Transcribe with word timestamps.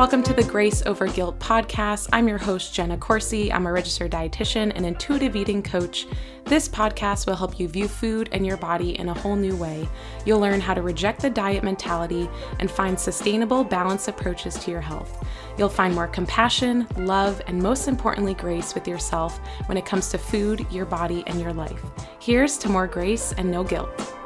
welcome 0.00 0.22
to 0.22 0.32
the 0.32 0.44
Grace 0.44 0.82
Over 0.86 1.06
Guilt 1.06 1.38
podcast. 1.40 2.08
I'm 2.10 2.26
your 2.26 2.38
host, 2.38 2.72
Jenna 2.72 2.96
Corsi. 2.96 3.52
I'm 3.52 3.66
a 3.66 3.70
registered 3.70 4.10
dietitian 4.10 4.72
and 4.74 4.86
intuitive 4.86 5.36
eating 5.36 5.62
coach. 5.62 6.06
This 6.46 6.70
podcast 6.70 7.26
will 7.26 7.36
help 7.36 7.60
you 7.60 7.68
view 7.68 7.86
food 7.86 8.30
and 8.32 8.46
your 8.46 8.56
body 8.56 8.98
in 8.98 9.10
a 9.10 9.12
whole 9.14 9.36
new 9.36 9.54
way. 9.54 9.86
You'll 10.24 10.40
learn 10.40 10.58
how 10.58 10.72
to 10.72 10.80
reject 10.80 11.20
the 11.20 11.28
diet 11.28 11.62
mentality 11.62 12.30
and 12.60 12.70
find 12.70 12.98
sustainable, 12.98 13.62
balanced 13.62 14.08
approaches 14.08 14.54
to 14.60 14.70
your 14.70 14.80
health. 14.80 15.22
You'll 15.58 15.68
find 15.68 15.94
more 15.94 16.08
compassion, 16.08 16.86
love, 16.96 17.42
and 17.46 17.62
most 17.62 17.86
importantly, 17.86 18.32
grace 18.32 18.74
with 18.74 18.88
yourself 18.88 19.38
when 19.66 19.76
it 19.76 19.84
comes 19.84 20.08
to 20.12 20.16
food, 20.16 20.66
your 20.70 20.86
body, 20.86 21.22
and 21.26 21.38
your 21.38 21.52
life. 21.52 21.84
Here's 22.20 22.56
to 22.56 22.70
more 22.70 22.86
grace 22.86 23.34
and 23.36 23.50
no 23.50 23.64
guilt. 23.64 24.16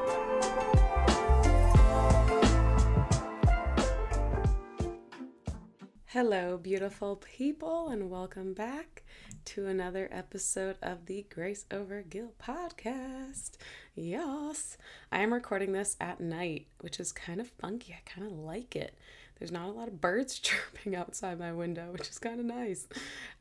Hello, 6.15 6.57
beautiful 6.57 7.17
people, 7.17 7.89
and 7.89 8.09
welcome 8.09 8.55
back 8.55 9.03
to 9.47 9.67
another 9.67 10.09
episode 10.13 10.77
of 10.81 11.07
the 11.07 11.27
Grace 11.29 11.65
Over 11.73 12.03
Guilt 12.03 12.39
podcast. 12.39 13.57
Yes, 13.97 14.77
I 15.11 15.23
am 15.23 15.35
recording 15.35 15.73
this 15.73 15.97
at 16.01 16.21
night, 16.21 16.69
which 16.83 17.01
is 17.01 17.11
kind 17.11 17.41
of 17.41 17.49
funky. 17.61 17.95
I 17.95 18.09
kind 18.09 18.29
of 18.29 18.33
like 18.33 18.77
it. 18.77 18.95
There's 19.41 19.51
not 19.51 19.67
a 19.67 19.73
lot 19.73 19.89
of 19.89 20.01
birds 20.01 20.39
chirping 20.39 20.95
outside 20.95 21.41
my 21.41 21.53
window, 21.53 21.91
which 21.91 22.09
is 22.09 22.21
kind 22.21 22.39
of 22.39 22.47
nice. 22.47 22.87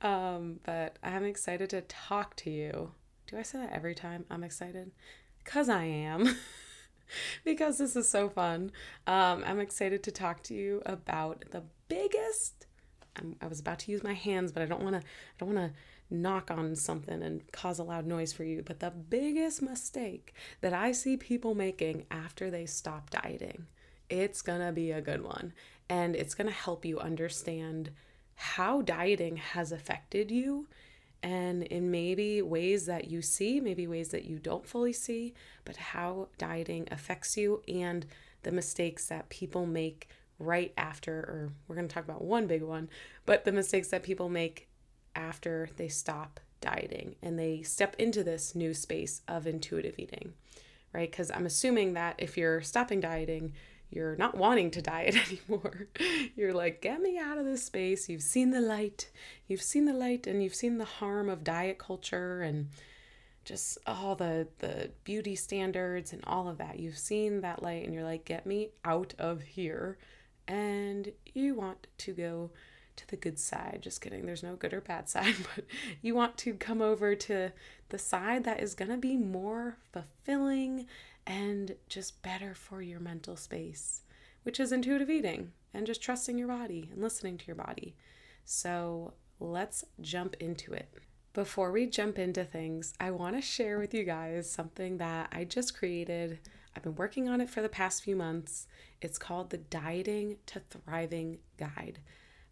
Um, 0.01 0.59
but 0.65 0.97
I'm 1.03 1.25
excited 1.25 1.69
to 1.69 1.81
talk 1.81 2.35
to 2.37 2.49
you. 2.49 2.89
Do 3.27 3.37
I 3.37 3.43
say 3.43 3.59
that 3.59 3.71
every 3.71 3.93
time 3.93 4.25
I'm 4.31 4.43
excited? 4.43 4.89
Because 5.43 5.69
I 5.69 5.83
am. 5.83 6.37
because 7.43 7.77
this 7.77 7.95
is 7.95 8.09
so 8.09 8.29
fun. 8.29 8.71
Um, 9.05 9.43
I'm 9.45 9.59
excited 9.59 10.01
to 10.03 10.11
talk 10.11 10.41
to 10.43 10.55
you 10.55 10.81
about 10.87 11.45
the 11.51 11.63
biggest. 11.93 12.67
I'm, 13.15 13.35
i 13.41 13.47
was 13.47 13.59
about 13.59 13.79
to 13.79 13.91
use 13.91 14.03
my 14.03 14.13
hands, 14.13 14.51
but 14.51 14.63
I 14.63 14.65
don't 14.65 14.81
want 14.81 14.95
to. 14.95 15.01
I 15.01 15.35
don't 15.37 15.53
want 15.53 15.73
to 15.73 15.79
knock 16.09 16.51
on 16.51 16.75
something 16.75 17.23
and 17.23 17.51
cause 17.51 17.79
a 17.79 17.83
loud 17.83 18.05
noise 18.05 18.33
for 18.33 18.43
you. 18.43 18.61
But 18.63 18.79
the 18.79 18.91
biggest 18.91 19.61
mistake 19.61 20.33
that 20.61 20.73
I 20.73 20.91
see 20.91 21.17
people 21.17 21.55
making 21.55 22.05
after 22.11 22.51
they 22.51 22.65
stop 22.65 23.09
dieting, 23.09 23.65
it's 24.09 24.41
gonna 24.41 24.71
be 24.71 24.91
a 24.91 25.01
good 25.01 25.23
one, 25.23 25.53
and 25.89 26.15
it's 26.15 26.35
gonna 26.35 26.51
help 26.51 26.85
you 26.85 26.99
understand 26.99 27.91
how 28.35 28.81
dieting 28.81 29.37
has 29.37 29.71
affected 29.71 30.31
you 30.31 30.67
and 31.21 31.63
in 31.63 31.89
maybe 31.89 32.41
ways 32.41 32.85
that 32.85 33.09
you 33.09 33.21
see, 33.21 33.61
maybe 33.61 33.87
ways 33.87 34.09
that 34.09 34.25
you 34.25 34.37
don't 34.37 34.67
fully 34.67 34.91
see, 34.91 35.33
but 35.63 35.77
how 35.77 36.27
dieting 36.37 36.87
affects 36.91 37.37
you 37.37 37.61
and 37.67 38.05
the 38.43 38.51
mistakes 38.51 39.07
that 39.07 39.29
people 39.29 39.65
make 39.65 40.09
right 40.39 40.73
after, 40.77 41.13
or 41.13 41.51
we're 41.67 41.75
going 41.75 41.87
to 41.87 41.93
talk 41.93 42.03
about 42.03 42.23
one 42.23 42.47
big 42.47 42.63
one, 42.63 42.89
but 43.25 43.45
the 43.45 43.51
mistakes 43.51 43.89
that 43.89 44.03
people 44.03 44.29
make 44.29 44.67
after 45.15 45.69
they 45.77 45.87
stop 45.87 46.39
dieting 46.61 47.15
and 47.21 47.37
they 47.37 47.61
step 47.61 47.95
into 47.99 48.23
this 48.23 48.55
new 48.55 48.73
space 48.73 49.21
of 49.27 49.45
intuitive 49.45 49.95
eating, 49.97 50.33
right? 50.93 51.11
Because 51.11 51.29
I'm 51.31 51.45
assuming 51.45 51.93
that 51.93 52.15
if 52.17 52.37
you're 52.37 52.61
stopping 52.61 52.99
dieting, 52.99 53.53
you're 53.89 54.15
not 54.15 54.35
wanting 54.35 54.71
to 54.71 54.81
diet 54.93 55.15
anymore. 55.15 55.87
you're 56.35 56.53
like, 56.53 56.81
get 56.81 57.01
me 57.01 57.19
out 57.19 57.37
of 57.37 57.45
this 57.45 57.63
space. 57.63 58.09
You've 58.09 58.23
seen 58.23 58.51
the 58.51 58.61
light. 58.61 59.11
You've 59.47 59.61
seen 59.61 59.85
the 59.85 59.93
light 59.93 60.25
and 60.25 60.41
you've 60.41 60.55
seen 60.55 60.77
the 60.77 60.85
harm 60.85 61.29
of 61.29 61.43
diet 61.43 61.77
culture 61.77 62.41
and 62.41 62.69
just 63.45 63.77
all 63.85 64.15
the 64.15 64.47
the 64.59 64.89
beauty 65.03 65.35
standards 65.35 66.13
and 66.13 66.23
all 66.25 66.47
of 66.47 66.57
that. 66.57 66.79
You've 66.79 66.97
seen 66.97 67.41
that 67.41 67.61
light 67.61 67.83
and 67.83 67.93
you're 67.93 68.03
like, 68.03 68.25
get 68.25 68.45
me 68.45 68.69
out 68.85 69.13
of 69.19 69.41
here 69.41 69.97
and 70.47 71.11
you 71.33 71.55
want 71.55 71.87
to 71.99 72.13
go 72.13 72.51
to 72.95 73.07
the 73.07 73.15
good 73.15 73.39
side. 73.39 73.79
Just 73.81 74.01
kidding, 74.01 74.25
there's 74.25 74.43
no 74.43 74.55
good 74.55 74.73
or 74.73 74.81
bad 74.81 75.09
side, 75.09 75.35
but 75.55 75.65
you 76.01 76.15
want 76.15 76.37
to 76.39 76.53
come 76.53 76.81
over 76.81 77.15
to 77.15 77.51
the 77.89 77.97
side 77.97 78.43
that 78.43 78.61
is 78.61 78.75
going 78.75 78.91
to 78.91 78.97
be 78.97 79.17
more 79.17 79.77
fulfilling 79.91 80.87
and 81.25 81.75
just 81.87 82.21
better 82.21 82.53
for 82.53 82.81
your 82.81 82.99
mental 82.99 83.35
space, 83.35 84.01
which 84.43 84.59
is 84.59 84.71
intuitive 84.71 85.09
eating 85.09 85.51
and 85.73 85.87
just 85.87 86.01
trusting 86.01 86.37
your 86.37 86.47
body 86.47 86.89
and 86.91 87.01
listening 87.01 87.37
to 87.37 87.47
your 87.47 87.55
body. 87.55 87.95
So 88.45 89.13
let's 89.39 89.85
jump 90.01 90.35
into 90.39 90.73
it. 90.73 90.89
Before 91.33 91.71
we 91.71 91.87
jump 91.87 92.19
into 92.19 92.43
things, 92.43 92.93
I 92.99 93.09
want 93.11 93.35
to 93.35 93.41
share 93.41 93.79
with 93.79 93.93
you 93.93 94.03
guys 94.03 94.49
something 94.51 94.97
that 94.97 95.29
I 95.31 95.45
just 95.45 95.75
created 95.75 96.39
I've 96.75 96.83
been 96.83 96.95
working 96.95 97.29
on 97.29 97.41
it 97.41 97.49
for 97.49 97.61
the 97.61 97.69
past 97.69 98.03
few 98.03 98.15
months. 98.15 98.67
It's 99.01 99.17
called 99.17 99.49
the 99.49 99.57
Dieting 99.57 100.37
to 100.47 100.59
Thriving 100.59 101.39
Guide 101.57 101.99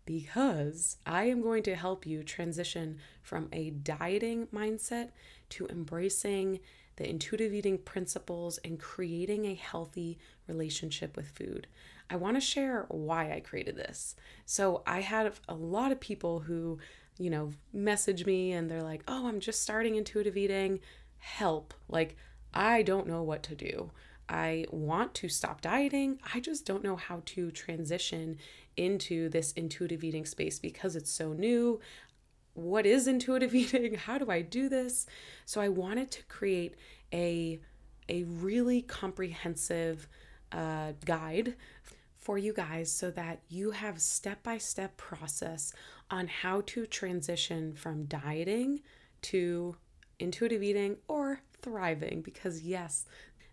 because 0.05 0.97
I 1.05 1.25
am 1.25 1.41
going 1.41 1.63
to 1.63 1.75
help 1.75 2.05
you 2.05 2.23
transition 2.23 2.97
from 3.21 3.49
a 3.51 3.69
dieting 3.69 4.47
mindset 4.47 5.09
to 5.49 5.67
embracing 5.67 6.59
the 6.97 7.09
intuitive 7.09 7.53
eating 7.53 7.77
principles 7.77 8.57
and 8.59 8.79
creating 8.79 9.45
a 9.45 9.55
healthy 9.55 10.17
relationship 10.47 11.15
with 11.15 11.29
food. 11.29 11.67
I 12.09 12.15
want 12.17 12.35
to 12.35 12.41
share 12.41 12.85
why 12.89 13.31
I 13.31 13.39
created 13.39 13.75
this. 13.75 14.15
So, 14.45 14.83
I 14.85 14.99
had 14.99 15.31
a 15.47 15.55
lot 15.55 15.91
of 15.91 15.99
people 15.99 16.41
who, 16.41 16.79
you 17.17 17.29
know, 17.29 17.53
message 17.71 18.25
me 18.25 18.51
and 18.51 18.69
they're 18.69 18.83
like, 18.83 19.03
"Oh, 19.07 19.27
I'm 19.27 19.39
just 19.39 19.61
starting 19.61 19.95
intuitive 19.95 20.35
eating. 20.35 20.81
Help. 21.19 21.73
Like, 21.88 22.17
I 22.53 22.81
don't 22.81 23.07
know 23.07 23.23
what 23.23 23.43
to 23.43 23.55
do." 23.55 23.91
I 24.31 24.66
want 24.72 25.14
to 25.16 25.28
stop 25.28 25.59
dieting. 25.59 26.19
I 26.34 26.40
just 26.40 26.66
don't 26.66 26.84
know 26.84 26.96
how 26.96 27.22
to 27.25 27.52
transition 27.52 28.38
into 28.78 29.28
this 29.28 29.52
intuitive 29.52 30.06
eating 30.06 30.25
space 30.25 30.58
because 30.58 30.96
it's 30.96 31.12
so 31.12 31.34
new. 31.34 31.81
What 32.53 32.86
is 32.86 33.08
intuitive 33.08 33.53
eating? 33.62 33.96
How 33.96 34.18
do 34.18 34.31
I 34.31 34.42
do 34.42 34.69
this? 34.69 35.06
So 35.46 35.59
I 35.59 35.68
wanted 35.68 36.12
to 36.12 36.24
create 36.24 36.75
a 37.14 37.59
a 38.08 38.24
really 38.24 38.81
comprehensive 38.81 40.08
uh, 40.52 40.94
guide 41.06 41.56
for 42.18 42.38
you 42.38 42.53
guys 42.53 42.92
so 42.92 43.09
that 43.12 43.42
you 43.48 43.72
have 43.72 44.02
step-by-step 44.02 44.98
process 44.98 45.74
on 46.09 46.28
how 46.28 46.62
to 46.62 46.86
transition 46.86 47.74
from 47.74 48.06
dieting 48.06 48.81
to 49.22 49.75
intuitive 50.19 50.62
eating 50.62 50.98
or 51.08 51.42
thriving 51.62 52.22
because 52.22 52.62
yes 52.62 53.06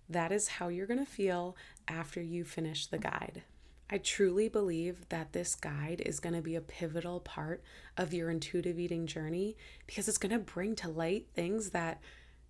that 0.08 0.32
is 0.32 0.48
how 0.48 0.68
you're 0.68 0.86
going 0.86 1.04
to 1.04 1.10
feel 1.10 1.56
after 1.86 2.20
you 2.20 2.44
finish 2.44 2.86
the 2.86 2.98
guide. 2.98 3.42
I 3.90 3.98
truly 3.98 4.48
believe 4.48 5.08
that 5.08 5.32
this 5.32 5.54
guide 5.54 6.02
is 6.04 6.20
going 6.20 6.34
to 6.34 6.42
be 6.42 6.56
a 6.56 6.60
pivotal 6.60 7.20
part 7.20 7.62
of 7.96 8.12
your 8.12 8.30
intuitive 8.30 8.78
eating 8.78 9.06
journey 9.06 9.56
because 9.86 10.08
it's 10.08 10.18
going 10.18 10.32
to 10.32 10.38
bring 10.38 10.76
to 10.76 10.88
light 10.88 11.28
things 11.34 11.70
that 11.70 12.00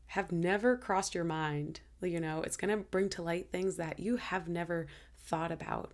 have 0.07 0.33
never 0.33 0.77
crossed 0.77 1.15
your 1.15 1.25
mind. 1.25 1.81
You 2.03 2.19
know, 2.19 2.43
it's 2.43 2.57
going 2.57 2.77
to 2.77 2.85
bring 2.85 3.09
to 3.11 3.23
light 3.23 3.51
things 3.53 3.77
that 3.77 4.01
you 4.01 4.17
have 4.17 4.49
never 4.49 4.89
thought 5.17 5.53
about. 5.53 5.93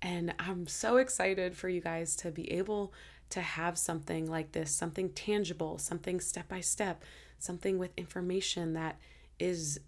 And 0.00 0.34
I'm 0.38 0.66
so 0.66 0.98
excited 0.98 1.56
for 1.56 1.68
you 1.68 1.80
guys 1.80 2.14
to 2.16 2.30
be 2.30 2.52
able 2.52 2.92
to 3.30 3.40
have 3.40 3.78
something 3.78 4.30
like 4.30 4.52
this, 4.52 4.70
something 4.70 5.08
tangible, 5.10 5.78
something 5.78 6.20
step 6.20 6.48
by 6.48 6.60
step, 6.60 7.02
something 7.38 7.78
with 7.78 7.90
information 7.96 8.74
that 8.74 8.98
is 9.40 9.80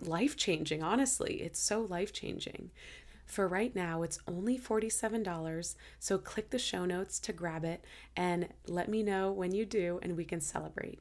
life 0.00 0.36
changing, 0.36 0.82
honestly. 0.82 1.42
It's 1.42 1.60
so 1.60 1.82
life 1.82 2.12
changing. 2.12 2.70
For 3.26 3.48
right 3.48 3.74
now, 3.74 4.02
it's 4.02 4.18
only 4.26 4.58
$47, 4.58 5.74
so 5.98 6.18
click 6.18 6.50
the 6.50 6.58
show 6.58 6.84
notes 6.84 7.18
to 7.20 7.32
grab 7.32 7.64
it 7.64 7.84
and 8.16 8.48
let 8.66 8.88
me 8.88 9.02
know 9.02 9.32
when 9.32 9.52
you 9.52 9.64
do 9.64 10.00
and 10.02 10.16
we 10.16 10.24
can 10.24 10.40
celebrate. 10.40 11.00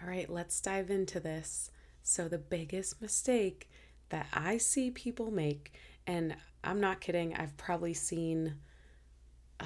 All 0.00 0.08
right, 0.08 0.28
let's 0.28 0.60
dive 0.60 0.90
into 0.90 1.18
this. 1.18 1.70
So, 2.02 2.28
the 2.28 2.38
biggest 2.38 3.02
mistake 3.02 3.68
that 4.10 4.28
I 4.32 4.58
see 4.58 4.90
people 4.90 5.30
make, 5.30 5.72
and 6.06 6.36
I'm 6.62 6.80
not 6.80 7.00
kidding, 7.00 7.34
I've 7.34 7.56
probably 7.56 7.94
seen 7.94 8.56
uh, 9.58 9.64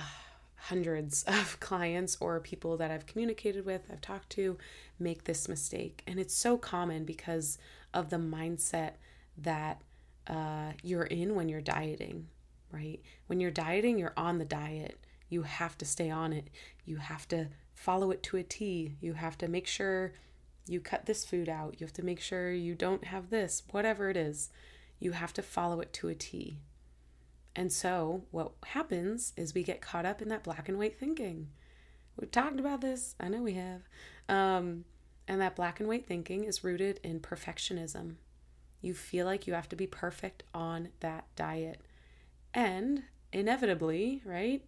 hundreds 0.54 1.22
of 1.28 1.58
clients 1.60 2.16
or 2.20 2.40
people 2.40 2.76
that 2.78 2.90
I've 2.90 3.06
communicated 3.06 3.66
with, 3.66 3.82
I've 3.92 4.00
talked 4.00 4.30
to, 4.30 4.56
make 4.98 5.24
this 5.24 5.48
mistake. 5.48 6.02
And 6.06 6.18
it's 6.18 6.34
so 6.34 6.56
common 6.56 7.04
because 7.04 7.58
of 7.92 8.10
the 8.10 8.16
mindset 8.16 8.92
that 9.36 9.82
uh, 10.26 10.72
you're 10.82 11.04
in 11.04 11.34
when 11.34 11.48
you're 11.48 11.60
dieting, 11.60 12.28
right? 12.70 13.00
When 13.26 13.40
you're 13.40 13.50
dieting, 13.50 13.98
you're 13.98 14.14
on 14.16 14.38
the 14.38 14.44
diet. 14.44 15.04
You 15.28 15.42
have 15.42 15.78
to 15.78 15.84
stay 15.84 16.10
on 16.10 16.32
it. 16.32 16.48
You 16.84 16.96
have 16.96 17.26
to 17.28 17.48
follow 17.74 18.10
it 18.10 18.22
to 18.24 18.36
a 18.36 18.42
T. 18.42 18.96
You 19.00 19.14
have 19.14 19.38
to 19.38 19.48
make 19.48 19.66
sure 19.66 20.12
you 20.66 20.80
cut 20.80 21.06
this 21.06 21.24
food 21.24 21.48
out. 21.48 21.80
You 21.80 21.86
have 21.86 21.94
to 21.94 22.04
make 22.04 22.20
sure 22.20 22.52
you 22.52 22.74
don't 22.74 23.04
have 23.04 23.30
this, 23.30 23.62
whatever 23.70 24.10
it 24.10 24.16
is. 24.16 24.50
You 24.98 25.12
have 25.12 25.32
to 25.34 25.42
follow 25.42 25.80
it 25.80 25.92
to 25.94 26.08
a 26.08 26.14
T. 26.14 26.58
And 27.56 27.72
so, 27.72 28.22
what 28.30 28.52
happens 28.66 29.32
is 29.36 29.54
we 29.54 29.64
get 29.64 29.80
caught 29.80 30.06
up 30.06 30.22
in 30.22 30.28
that 30.28 30.44
black 30.44 30.68
and 30.68 30.78
white 30.78 30.98
thinking. 30.98 31.48
We've 32.16 32.30
talked 32.30 32.60
about 32.60 32.80
this. 32.80 33.14
I 33.18 33.28
know 33.28 33.42
we 33.42 33.54
have. 33.54 33.82
Um, 34.28 34.84
and 35.30 35.40
that 35.40 35.54
black 35.54 35.78
and 35.78 35.88
white 35.88 36.06
thinking 36.06 36.44
is 36.44 36.64
rooted 36.64 36.98
in 37.04 37.20
perfectionism. 37.20 38.16
You 38.82 38.94
feel 38.94 39.26
like 39.26 39.46
you 39.46 39.54
have 39.54 39.68
to 39.68 39.76
be 39.76 39.86
perfect 39.86 40.42
on 40.52 40.88
that 41.00 41.24
diet. 41.36 41.80
And 42.52 43.04
inevitably, 43.32 44.22
right? 44.24 44.64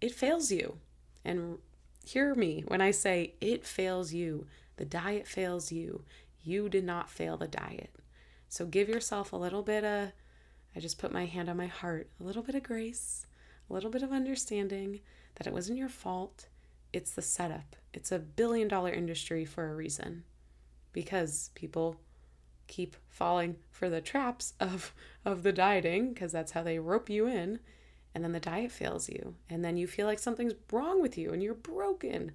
it 0.00 0.12
fails 0.12 0.50
you. 0.50 0.78
And 1.24 1.58
hear 2.04 2.34
me 2.34 2.64
when 2.68 2.80
I 2.80 2.90
say 2.90 3.34
it 3.40 3.64
fails 3.64 4.12
you. 4.12 4.46
The 4.76 4.84
diet 4.84 5.26
fails 5.26 5.72
you. 5.72 6.04
You 6.42 6.68
did 6.68 6.84
not 6.84 7.10
fail 7.10 7.36
the 7.36 7.48
diet. 7.48 7.90
So 8.48 8.66
give 8.66 8.88
yourself 8.88 9.32
a 9.32 9.36
little 9.36 9.62
bit 9.62 9.84
of, 9.84 10.12
I 10.74 10.80
just 10.80 10.98
put 10.98 11.12
my 11.12 11.26
hand 11.26 11.48
on 11.48 11.56
my 11.56 11.66
heart, 11.66 12.08
a 12.20 12.24
little 12.24 12.42
bit 12.42 12.54
of 12.54 12.62
grace, 12.62 13.26
a 13.68 13.72
little 13.72 13.90
bit 13.90 14.02
of 14.02 14.12
understanding 14.12 15.00
that 15.36 15.46
it 15.46 15.52
wasn't 15.52 15.78
your 15.78 15.88
fault. 15.88 16.46
It's 16.96 17.10
the 17.10 17.20
setup. 17.20 17.76
It's 17.92 18.10
a 18.10 18.18
billion 18.18 18.68
dollar 18.68 18.90
industry 18.90 19.44
for 19.44 19.68
a 19.68 19.74
reason. 19.74 20.24
Because 20.94 21.50
people 21.54 22.00
keep 22.68 22.96
falling 23.06 23.56
for 23.70 23.90
the 23.90 24.00
traps 24.00 24.54
of 24.60 24.94
of 25.22 25.42
the 25.42 25.52
dieting 25.52 26.14
because 26.14 26.32
that's 26.32 26.52
how 26.52 26.62
they 26.62 26.78
rope 26.78 27.10
you 27.10 27.26
in 27.26 27.60
and 28.14 28.24
then 28.24 28.32
the 28.32 28.40
diet 28.40 28.72
fails 28.72 29.10
you 29.10 29.34
and 29.50 29.62
then 29.62 29.76
you 29.76 29.86
feel 29.86 30.06
like 30.06 30.18
something's 30.18 30.54
wrong 30.72 31.02
with 31.02 31.18
you 31.18 31.32
and 31.32 31.42
you're 31.42 31.54
broken 31.54 32.32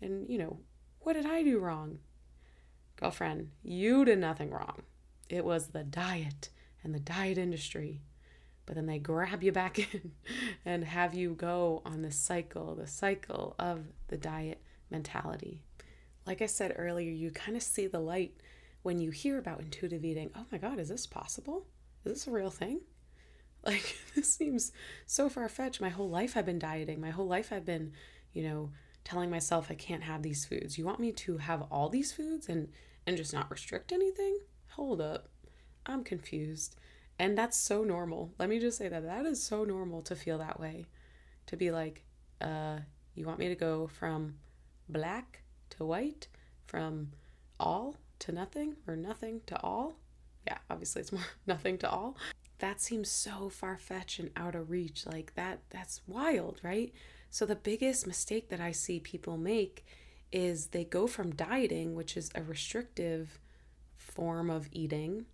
and 0.00 0.28
you 0.28 0.36
know 0.36 0.58
what 1.00 1.12
did 1.12 1.24
i 1.24 1.44
do 1.44 1.60
wrong? 1.60 2.00
Girlfriend 2.96 3.50
you 3.62 4.04
did 4.04 4.18
nothing 4.18 4.50
wrong. 4.50 4.82
It 5.28 5.44
was 5.44 5.68
the 5.68 5.84
diet 5.84 6.50
and 6.82 6.92
the 6.92 7.00
diet 7.00 7.38
industry 7.38 8.00
but 8.66 8.74
then 8.74 8.86
they 8.86 8.98
grab 8.98 9.42
you 9.42 9.52
back 9.52 9.78
in 9.94 10.12
and 10.64 10.84
have 10.84 11.14
you 11.14 11.34
go 11.34 11.82
on 11.84 12.02
the 12.02 12.10
cycle 12.10 12.74
the 12.74 12.86
cycle 12.86 13.54
of 13.58 13.84
the 14.08 14.16
diet 14.16 14.60
mentality 14.90 15.60
like 16.26 16.42
i 16.42 16.46
said 16.46 16.74
earlier 16.76 17.10
you 17.10 17.30
kind 17.30 17.56
of 17.56 17.62
see 17.62 17.86
the 17.86 18.00
light 18.00 18.34
when 18.82 18.98
you 18.98 19.10
hear 19.10 19.38
about 19.38 19.60
intuitive 19.60 20.04
eating 20.04 20.30
oh 20.36 20.46
my 20.50 20.58
god 20.58 20.78
is 20.78 20.88
this 20.88 21.06
possible 21.06 21.66
is 22.04 22.12
this 22.12 22.26
a 22.26 22.30
real 22.30 22.50
thing 22.50 22.80
like, 23.66 23.96
this 24.14 24.32
seems 24.32 24.72
so 25.06 25.28
far 25.28 25.48
fetched. 25.48 25.80
My 25.80 25.88
whole 25.88 26.08
life 26.08 26.36
I've 26.36 26.46
been 26.46 26.58
dieting. 26.58 27.00
My 27.00 27.10
whole 27.10 27.28
life 27.28 27.52
I've 27.52 27.64
been, 27.64 27.92
you 28.32 28.42
know, 28.42 28.70
telling 29.04 29.30
myself 29.30 29.68
I 29.70 29.74
can't 29.74 30.02
have 30.02 30.22
these 30.22 30.44
foods. 30.44 30.78
You 30.78 30.84
want 30.84 31.00
me 31.00 31.12
to 31.12 31.38
have 31.38 31.62
all 31.70 31.88
these 31.88 32.12
foods 32.12 32.48
and 32.48 32.68
and 33.06 33.16
just 33.16 33.32
not 33.32 33.50
restrict 33.50 33.92
anything? 33.92 34.38
Hold 34.70 35.00
up. 35.00 35.28
I'm 35.86 36.04
confused. 36.04 36.76
And 37.22 37.38
that's 37.38 37.56
so 37.56 37.84
normal. 37.84 38.34
Let 38.38 38.48
me 38.48 38.58
just 38.58 38.76
say 38.76 38.88
that 38.88 39.04
that 39.04 39.26
is 39.26 39.42
so 39.42 39.64
normal 39.64 40.02
to 40.02 40.16
feel 40.16 40.38
that 40.38 40.58
way. 40.58 40.86
To 41.46 41.56
be 41.56 41.70
like, 41.70 42.04
uh, 42.40 42.78
you 43.14 43.26
want 43.26 43.38
me 43.38 43.48
to 43.48 43.54
go 43.54 43.86
from 43.86 44.34
black 44.88 45.42
to 45.70 45.84
white, 45.84 46.28
from 46.66 47.12
all 47.58 47.96
to 48.20 48.32
nothing, 48.32 48.76
or 48.86 48.96
nothing 48.96 49.40
to 49.46 49.60
all? 49.60 49.94
Yeah, 50.46 50.58
obviously 50.68 51.00
it's 51.00 51.12
more 51.12 51.22
nothing 51.46 51.78
to 51.78 51.88
all 51.88 52.16
that 52.62 52.80
seems 52.80 53.10
so 53.10 53.48
far 53.48 53.76
fetched 53.76 54.20
and 54.20 54.30
out 54.36 54.54
of 54.54 54.70
reach. 54.70 55.04
Like 55.04 55.34
that, 55.34 55.58
that's 55.70 56.00
wild, 56.06 56.60
right? 56.62 56.92
So, 57.28 57.44
the 57.44 57.56
biggest 57.56 58.06
mistake 58.06 58.50
that 58.50 58.60
I 58.60 58.70
see 58.70 59.00
people 59.00 59.36
make 59.36 59.84
is 60.30 60.68
they 60.68 60.84
go 60.84 61.08
from 61.08 61.34
dieting, 61.34 61.96
which 61.96 62.16
is 62.16 62.30
a 62.36 62.42
restrictive 62.42 63.40
form 63.96 64.48
of 64.48 64.68
eating, 64.70 65.26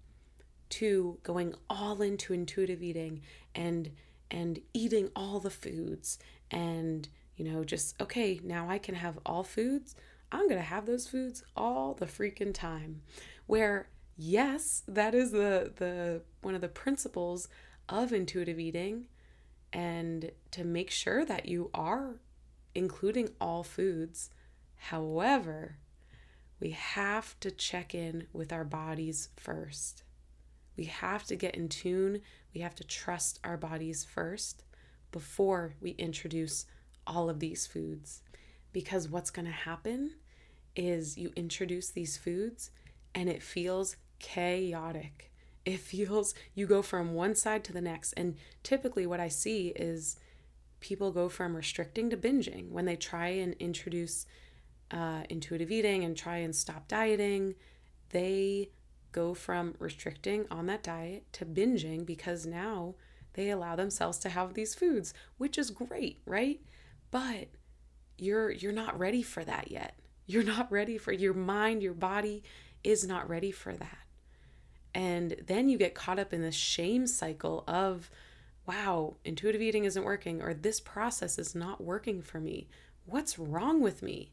to 0.70 1.18
going 1.22 1.54
all 1.68 2.02
into 2.02 2.32
intuitive 2.32 2.82
eating 2.82 3.20
and 3.54 3.90
and 4.30 4.60
eating 4.74 5.10
all 5.16 5.40
the 5.40 5.50
foods 5.50 6.18
and 6.50 7.08
you 7.36 7.44
know 7.44 7.64
just 7.64 8.00
okay 8.00 8.40
now 8.44 8.68
i 8.68 8.78
can 8.78 8.94
have 8.94 9.18
all 9.24 9.42
foods 9.42 9.94
i'm 10.30 10.46
going 10.48 10.60
to 10.60 10.62
have 10.62 10.86
those 10.86 11.06
foods 11.06 11.42
all 11.56 11.94
the 11.94 12.06
freaking 12.06 12.52
time 12.52 13.00
where 13.46 13.88
yes, 14.18 14.82
that 14.88 15.14
is 15.14 15.30
the 15.30 15.72
the 15.76 16.22
one 16.42 16.54
of 16.54 16.60
the 16.60 16.68
principles 16.68 17.48
of 17.88 18.12
intuitive 18.12 18.58
eating 18.58 19.06
and 19.72 20.32
to 20.50 20.64
make 20.64 20.90
sure 20.90 21.24
that 21.24 21.46
you 21.46 21.70
are 21.72 22.16
including 22.74 23.30
all 23.40 23.62
foods. 23.62 24.30
However, 24.76 25.78
we 26.60 26.70
have 26.70 27.38
to 27.40 27.50
check 27.50 27.94
in 27.94 28.26
with 28.32 28.52
our 28.52 28.64
bodies 28.64 29.30
first. 29.36 30.02
We 30.78 30.84
have 30.84 31.24
to 31.24 31.36
get 31.36 31.56
in 31.56 31.68
tune. 31.68 32.22
We 32.54 32.60
have 32.60 32.76
to 32.76 32.84
trust 32.84 33.40
our 33.42 33.56
bodies 33.56 34.04
first 34.04 34.62
before 35.10 35.74
we 35.80 35.90
introduce 35.90 36.66
all 37.04 37.28
of 37.28 37.40
these 37.40 37.66
foods. 37.66 38.22
Because 38.72 39.08
what's 39.08 39.32
going 39.32 39.46
to 39.46 39.52
happen 39.52 40.12
is 40.76 41.18
you 41.18 41.32
introduce 41.34 41.90
these 41.90 42.16
foods 42.16 42.70
and 43.12 43.28
it 43.28 43.42
feels 43.42 43.96
chaotic. 44.20 45.32
It 45.64 45.80
feels 45.80 46.32
you 46.54 46.66
go 46.66 46.80
from 46.80 47.14
one 47.14 47.34
side 47.34 47.64
to 47.64 47.72
the 47.72 47.80
next. 47.80 48.12
And 48.12 48.36
typically, 48.62 49.06
what 49.06 49.20
I 49.20 49.28
see 49.28 49.68
is 49.74 50.16
people 50.78 51.10
go 51.10 51.28
from 51.28 51.56
restricting 51.56 52.08
to 52.10 52.16
binging 52.16 52.70
when 52.70 52.84
they 52.84 52.94
try 52.94 53.28
and 53.28 53.54
introduce 53.54 54.26
uh, 54.92 55.22
intuitive 55.28 55.72
eating 55.72 56.04
and 56.04 56.16
try 56.16 56.36
and 56.36 56.54
stop 56.54 56.86
dieting. 56.86 57.56
They 58.10 58.70
go 59.12 59.34
from 59.34 59.74
restricting 59.78 60.46
on 60.50 60.66
that 60.66 60.82
diet 60.82 61.24
to 61.32 61.44
binging 61.44 62.04
because 62.04 62.46
now 62.46 62.94
they 63.34 63.50
allow 63.50 63.76
themselves 63.76 64.18
to 64.18 64.28
have 64.28 64.54
these 64.54 64.74
foods, 64.74 65.14
which 65.36 65.58
is 65.58 65.70
great, 65.70 66.18
right? 66.26 66.60
But 67.10 67.48
you're 68.16 68.50
you're 68.50 68.72
not 68.72 68.98
ready 68.98 69.22
for 69.22 69.44
that 69.44 69.70
yet. 69.70 69.94
You're 70.26 70.42
not 70.42 70.70
ready 70.70 70.98
for 70.98 71.12
your 71.12 71.34
mind, 71.34 71.82
your 71.82 71.94
body 71.94 72.42
is 72.84 73.06
not 73.06 73.28
ready 73.28 73.50
for 73.50 73.74
that. 73.74 73.98
And 74.94 75.36
then 75.46 75.68
you 75.68 75.78
get 75.78 75.94
caught 75.94 76.18
up 76.18 76.32
in 76.32 76.42
this 76.42 76.54
shame 76.54 77.06
cycle 77.06 77.64
of, 77.68 78.10
wow, 78.66 79.16
intuitive 79.24 79.62
eating 79.62 79.84
isn't 79.84 80.04
working, 80.04 80.42
or 80.42 80.52
this 80.52 80.80
process 80.80 81.38
is 81.38 81.54
not 81.54 81.82
working 81.82 82.20
for 82.20 82.40
me. 82.40 82.68
What's 83.06 83.38
wrong 83.38 83.80
with 83.80 84.02
me? 84.02 84.32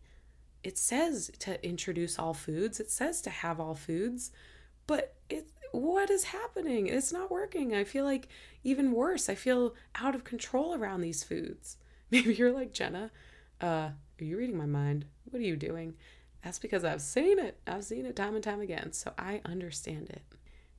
It 0.64 0.78
says 0.78 1.32
to 1.40 1.64
introduce 1.66 2.18
all 2.18 2.34
foods, 2.34 2.80
it 2.80 2.90
says 2.90 3.22
to 3.22 3.30
have 3.30 3.60
all 3.60 3.76
foods, 3.76 4.32
but 4.88 5.16
it 5.30 5.48
what 5.72 6.10
is 6.10 6.26
happening? 6.26 6.88
It's 6.88 7.12
not 7.12 7.32
working. 7.32 7.76
I 7.76 7.84
feel 7.84 8.06
like 8.06 8.30
even 8.64 8.92
worse. 8.94 9.28
I 9.28 9.36
feel 9.36 9.76
out 9.96 10.16
of 10.16 10.24
control 10.24 10.74
around 10.74 11.02
these 11.02 11.24
foods. 11.24 11.78
Maybe 12.12 12.34
you're 12.34 12.54
like, 12.54 12.72
Jenna, 12.72 13.12
uh, 13.62 13.90
are 14.20 14.24
you 14.24 14.38
reading 14.38 14.58
my 14.58 14.66
mind? 14.66 15.06
What 15.26 15.42
are 15.42 15.46
you 15.46 15.58
doing? 15.58 15.96
That's 16.44 16.60
because 16.60 16.86
I've 16.86 17.02
seen 17.02 17.40
it. 17.40 17.60
I've 17.68 17.84
seen 17.84 18.06
it 18.06 18.16
time 18.16 18.36
and 18.36 18.44
time 18.44 18.62
again. 18.62 18.94
So 18.94 19.12
I 19.18 19.42
understand 19.44 20.10
it 20.10 20.22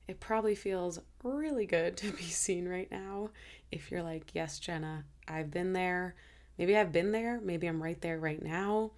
it 0.07 0.19
probably 0.19 0.55
feels 0.55 0.99
really 1.23 1.65
good 1.65 1.97
to 1.97 2.11
be 2.11 2.23
seen 2.23 2.67
right 2.67 2.89
now. 2.89 3.29
If 3.71 3.91
you're 3.91 4.03
like, 4.03 4.33
yes, 4.33 4.59
Jenna, 4.59 5.03
I've 5.27 5.51
been 5.51 5.73
there. 5.73 6.15
Maybe 6.57 6.75
I've 6.75 6.91
been 6.91 7.11
there. 7.11 7.39
Maybe 7.41 7.67
I'm 7.67 7.83
right 7.83 7.99
there 8.01 8.17
right 8.17 8.41
now. 8.41 8.91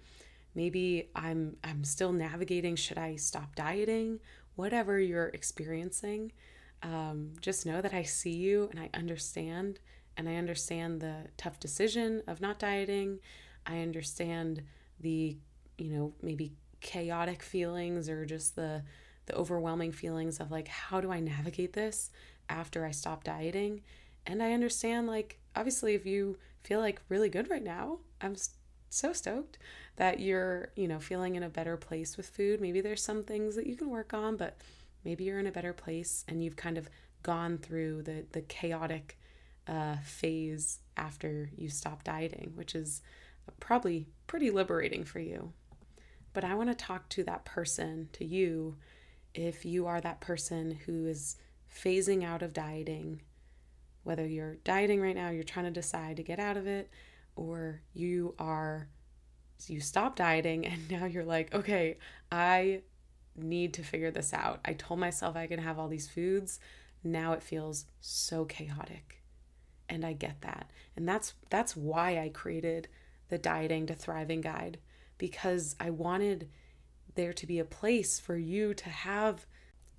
Maybe 0.54 1.10
I'm 1.14 1.56
I'm 1.62 1.84
still 1.84 2.12
navigating. 2.12 2.74
Should 2.74 2.98
I 2.98 3.16
stop 3.16 3.54
dieting? 3.54 4.18
Whatever 4.60 5.00
you're 5.00 5.28
experiencing, 5.28 6.32
um, 6.82 7.32
just 7.40 7.64
know 7.64 7.80
that 7.80 7.94
I 7.94 8.02
see 8.02 8.36
you 8.46 8.68
and 8.70 8.78
I 8.78 8.90
understand. 8.92 9.80
And 10.18 10.28
I 10.28 10.34
understand 10.36 11.00
the 11.00 11.28
tough 11.38 11.58
decision 11.58 12.22
of 12.26 12.42
not 12.42 12.58
dieting. 12.58 13.20
I 13.64 13.80
understand 13.80 14.62
the, 15.00 15.38
you 15.78 15.90
know, 15.94 16.12
maybe 16.20 16.52
chaotic 16.80 17.42
feelings 17.42 18.08
or 18.10 18.26
just 18.26 18.54
the 18.54 18.82
the 19.26 19.34
overwhelming 19.34 19.92
feelings 19.92 20.40
of 20.40 20.50
like, 20.50 20.68
how 20.68 21.00
do 21.00 21.10
I 21.10 21.20
navigate 21.20 21.72
this 21.72 22.10
after 22.50 22.84
I 22.84 22.90
stop 22.90 23.24
dieting? 23.24 23.80
And 24.26 24.42
I 24.42 24.52
understand, 24.52 25.06
like, 25.06 25.38
obviously, 25.56 25.94
if 25.94 26.04
you 26.04 26.36
feel 26.64 26.80
like 26.80 27.00
really 27.08 27.30
good 27.30 27.48
right 27.48 27.62
now, 27.62 28.00
I'm 28.20 28.36
so 28.90 29.12
stoked 29.12 29.56
that 29.96 30.20
you're, 30.20 30.70
you 30.76 30.86
know, 30.86 30.98
feeling 30.98 31.36
in 31.36 31.42
a 31.42 31.48
better 31.48 31.76
place 31.76 32.16
with 32.16 32.28
food. 32.28 32.60
Maybe 32.60 32.80
there's 32.80 33.02
some 33.02 33.22
things 33.22 33.56
that 33.56 33.66
you 33.66 33.76
can 33.76 33.88
work 33.88 34.12
on, 34.12 34.36
but 34.36 34.58
maybe 35.04 35.24
you're 35.24 35.38
in 35.38 35.46
a 35.46 35.52
better 35.52 35.72
place 35.72 36.24
and 36.28 36.42
you've 36.44 36.56
kind 36.56 36.76
of 36.76 36.90
gone 37.22 37.58
through 37.58 38.02
the 38.02 38.24
the 38.32 38.42
chaotic 38.42 39.18
uh, 39.68 39.96
phase 40.04 40.80
after 40.96 41.50
you 41.56 41.68
stop 41.68 42.02
dieting, 42.02 42.52
which 42.54 42.74
is 42.74 43.02
probably 43.60 44.06
pretty 44.26 44.50
liberating 44.50 45.04
for 45.04 45.20
you. 45.20 45.52
But 46.32 46.44
I 46.44 46.54
want 46.54 46.70
to 46.70 46.74
talk 46.74 47.08
to 47.10 47.24
that 47.24 47.44
person, 47.44 48.08
to 48.12 48.24
you, 48.24 48.76
if 49.34 49.64
you 49.64 49.86
are 49.86 50.00
that 50.00 50.20
person 50.20 50.78
who 50.86 51.06
is 51.06 51.36
phasing 51.72 52.24
out 52.24 52.42
of 52.42 52.52
dieting, 52.52 53.22
whether 54.02 54.26
you're 54.26 54.56
dieting 54.64 55.00
right 55.00 55.14
now, 55.14 55.30
you're 55.30 55.42
trying 55.42 55.66
to 55.66 55.70
decide 55.70 56.16
to 56.16 56.22
get 56.22 56.38
out 56.38 56.56
of 56.56 56.66
it, 56.66 56.90
or 57.36 57.82
you 57.92 58.34
are 58.38 58.88
you 59.68 59.80
stop 59.80 60.16
dieting 60.16 60.66
and 60.66 60.90
now 60.90 61.04
you're 61.04 61.24
like, 61.24 61.54
okay, 61.54 61.98
I 62.30 62.82
need 63.36 63.74
to 63.74 63.82
figure 63.82 64.10
this 64.10 64.32
out. 64.32 64.60
I 64.64 64.72
told 64.74 65.00
myself 65.00 65.36
I 65.36 65.46
can 65.46 65.60
have 65.60 65.78
all 65.78 65.88
these 65.88 66.08
foods. 66.08 66.60
Now 67.02 67.32
it 67.32 67.42
feels 67.42 67.86
so 68.00 68.44
chaotic. 68.44 69.22
And 69.88 70.04
I 70.04 70.12
get 70.12 70.42
that. 70.42 70.70
And 70.96 71.08
that's 71.08 71.34
that's 71.48 71.76
why 71.76 72.18
I 72.18 72.28
created 72.28 72.88
the 73.28 73.38
dieting 73.38 73.86
to 73.86 73.94
thriving 73.94 74.40
guide 74.40 74.78
because 75.18 75.76
I 75.80 75.90
wanted 75.90 76.48
there 77.14 77.32
to 77.32 77.46
be 77.46 77.58
a 77.58 77.64
place 77.64 78.18
for 78.18 78.36
you 78.36 78.74
to 78.74 78.88
have 78.88 79.46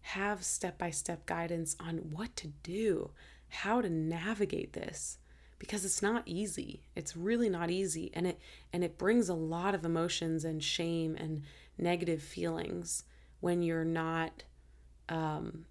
have 0.04 0.44
step-by-step 0.44 1.28
guidance 1.28 1.76
on 1.80 1.98
what 2.12 2.36
to 2.36 2.48
do, 2.64 3.12
how 3.50 3.82
to 3.82 3.90
navigate 3.90 4.74
this 4.74 5.20
because 5.62 5.86
it's 5.86 6.02
not 6.02 6.24
easy. 6.26 6.82
It's 6.96 7.16
really 7.16 7.48
not 7.48 7.70
easy 7.70 8.10
and 8.16 8.26
it 8.26 8.40
and 8.74 8.84
it 8.84 8.98
brings 8.98 9.30
a 9.30 9.36
lot 9.36 9.76
of 9.76 9.86
emotions 9.86 10.44
and 10.44 10.64
shame 10.64 11.16
and 11.16 11.44
negative 11.78 12.24
feelings 12.24 13.04
when 13.42 13.62
you're 13.62 13.86
not 13.86 14.44
um 15.08 15.66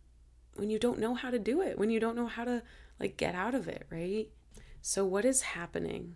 when 0.55 0.71
you 0.71 0.79
don't 0.79 1.01
know 1.01 1.15
how 1.15 1.29
to 1.29 1.41
do 1.41 1.61
it, 1.61 1.77
when 1.77 1.91
you 1.91 1.99
don't 1.99 2.15
know 2.15 2.29
how 2.29 2.45
to 2.45 2.63
like 3.01 3.17
get 3.17 3.35
out 3.35 3.53
of 3.53 3.67
it, 3.67 3.85
right? 3.91 4.29
So 4.81 5.05
what 5.05 5.25
is 5.25 5.43
happening 5.43 6.15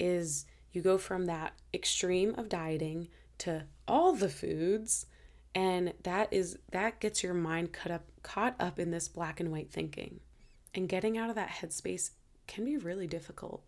is 0.00 0.44
you 0.72 0.82
go 0.82 0.98
from 0.98 1.26
that 1.26 1.52
extreme 1.72 2.34
of 2.36 2.48
dieting 2.48 3.06
to 3.38 3.66
all 3.86 4.14
the 4.14 4.28
foods 4.28 5.06
and 5.54 5.94
that 6.02 6.32
is 6.32 6.58
that 6.72 6.98
gets 6.98 7.22
your 7.22 7.34
mind 7.34 7.72
cut 7.72 7.92
up 7.92 8.02
caught 8.24 8.56
up 8.58 8.80
in 8.80 8.90
this 8.90 9.06
black 9.06 9.38
and 9.38 9.52
white 9.52 9.70
thinking 9.70 10.18
and 10.74 10.88
getting 10.88 11.16
out 11.16 11.28
of 11.28 11.36
that 11.36 11.50
headspace 11.50 12.10
can 12.46 12.64
be 12.64 12.76
really 12.76 13.06
difficult. 13.06 13.62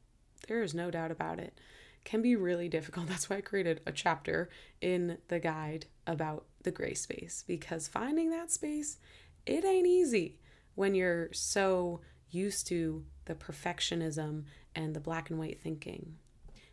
There 0.48 0.62
is 0.62 0.74
no 0.74 0.90
doubt 0.90 1.10
about 1.10 1.38
it. 1.38 1.58
Can 2.04 2.22
be 2.22 2.36
really 2.36 2.68
difficult. 2.68 3.06
That's 3.08 3.30
why 3.30 3.36
I 3.36 3.40
created 3.40 3.80
a 3.86 3.92
chapter 3.92 4.50
in 4.80 5.18
the 5.28 5.38
guide 5.38 5.86
about 6.06 6.46
the 6.62 6.70
gray 6.70 6.94
space 6.94 7.44
because 7.46 7.88
finding 7.88 8.30
that 8.30 8.50
space, 8.50 8.98
it 9.46 9.64
ain't 9.64 9.86
easy 9.86 10.38
when 10.74 10.94
you're 10.94 11.28
so 11.32 12.00
used 12.30 12.66
to 12.66 13.04
the 13.26 13.34
perfectionism 13.34 14.44
and 14.74 14.94
the 14.94 15.00
black 15.00 15.30
and 15.30 15.38
white 15.38 15.60
thinking. 15.60 16.16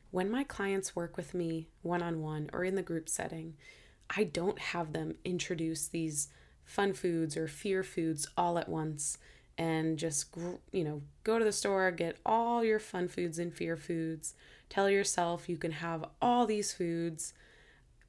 When 0.09 0.29
my 0.29 0.43
clients 0.43 0.95
work 0.95 1.15
with 1.15 1.33
me 1.33 1.69
one 1.81 2.01
on 2.01 2.21
one 2.21 2.49
or 2.51 2.65
in 2.65 2.75
the 2.75 2.81
group 2.81 3.07
setting, 3.07 3.55
I 4.09 4.25
don't 4.25 4.59
have 4.59 4.91
them 4.91 5.15
introduce 5.23 5.87
these 5.87 6.27
fun 6.65 6.93
foods 6.93 7.37
or 7.37 7.47
fear 7.47 7.83
foods 7.83 8.27
all 8.35 8.57
at 8.57 8.67
once 8.67 9.17
and 9.61 9.99
just 9.99 10.35
you 10.71 10.83
know 10.83 11.03
go 11.23 11.37
to 11.37 11.45
the 11.45 11.51
store 11.51 11.91
get 11.91 12.17
all 12.25 12.63
your 12.63 12.79
fun 12.79 13.07
foods 13.07 13.37
and 13.37 13.53
fear 13.53 13.77
foods. 13.77 14.33
Tell 14.69 14.89
yourself 14.89 15.47
you 15.47 15.57
can 15.57 15.73
have 15.73 16.03
all 16.19 16.47
these 16.47 16.73
foods 16.73 17.33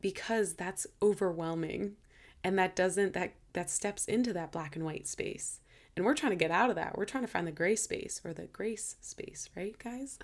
because 0.00 0.54
that's 0.54 0.86
overwhelming 1.02 1.96
and 2.42 2.58
that 2.58 2.74
doesn't 2.74 3.12
that 3.12 3.34
that 3.52 3.68
steps 3.68 4.06
into 4.06 4.32
that 4.32 4.50
black 4.50 4.76
and 4.76 4.84
white 4.84 5.06
space. 5.06 5.60
And 5.94 6.06
we're 6.06 6.14
trying 6.14 6.32
to 6.32 6.36
get 6.36 6.50
out 6.50 6.70
of 6.70 6.76
that. 6.76 6.96
We're 6.96 7.04
trying 7.04 7.24
to 7.24 7.30
find 7.30 7.46
the 7.46 7.52
gray 7.52 7.76
space 7.76 8.22
or 8.24 8.32
the 8.32 8.46
grace 8.46 8.96
space 9.02 9.50
right 9.54 9.78
guys? 9.78 10.18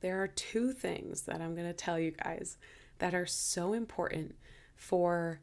There 0.00 0.22
are 0.22 0.28
two 0.28 0.72
things 0.72 1.22
that 1.22 1.40
i'm 1.40 1.54
going 1.54 1.66
to 1.66 1.72
tell 1.72 1.98
you 1.98 2.10
guys 2.10 2.58
that 2.98 3.14
are 3.14 3.24
so 3.24 3.72
important 3.72 4.34
for 4.74 5.40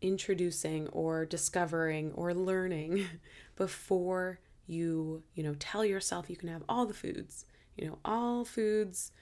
introducing 0.00 0.86
or 0.88 1.24
discovering 1.24 2.12
or 2.12 2.32
learning 2.32 3.04
before 3.56 4.38
you 4.66 5.22
you 5.34 5.42
know 5.42 5.54
tell 5.58 5.84
yourself 5.84 6.28
you 6.28 6.36
can 6.36 6.48
have 6.48 6.62
all 6.68 6.86
the 6.86 6.94
foods 6.94 7.44
you 7.76 7.86
know 7.86 7.98
all 8.04 8.44
foods 8.44 9.12